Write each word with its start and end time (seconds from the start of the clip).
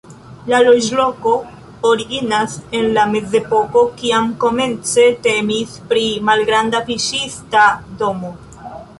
La 0.51 0.59
loĝloko 0.67 1.31
originas 1.89 2.55
en 2.79 2.87
la 2.95 3.03
mezepoko, 3.11 3.83
kiam 3.99 4.31
komence 4.43 5.05
temis 5.27 5.75
pri 5.91 6.05
malgranda 6.31 6.81
fiŝista 6.89 7.67
domo. 8.01 8.33